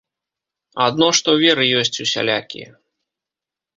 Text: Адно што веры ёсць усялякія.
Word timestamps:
Адно 0.85 1.09
што 1.19 1.29
веры 1.43 1.63
ёсць 1.81 1.93
усялякія. 2.07 2.69